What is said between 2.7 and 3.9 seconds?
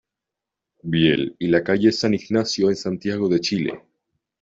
en Santiago de Chile.